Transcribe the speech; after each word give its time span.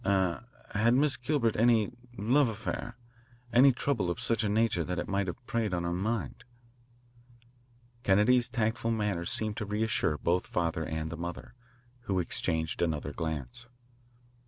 Er 0.03 0.43
r, 0.73 0.81
had 0.81 0.95
Miss 0.95 1.15
Gilbert 1.15 1.55
any 1.57 1.91
love 2.17 2.49
affair, 2.49 2.97
any 3.53 3.71
trouble 3.71 4.09
of 4.09 4.19
such 4.19 4.43
a 4.43 4.49
nature 4.49 4.83
that 4.83 4.97
it 4.97 5.07
might 5.07 5.27
have 5.27 5.45
preyed 5.45 5.75
on 5.75 5.83
her 5.83 5.93
mind?" 5.93 6.43
Kennedy's 8.01 8.49
tactful 8.49 8.89
manner 8.89 9.25
seemed 9.25 9.57
to 9.57 9.65
reassure 9.65 10.17
both 10.17 10.41
the 10.45 10.49
father 10.49 10.83
and 10.83 11.11
the 11.11 11.17
mother, 11.17 11.53
who 12.05 12.17
exchanged 12.17 12.81
another 12.81 13.13
glance. 13.13 13.67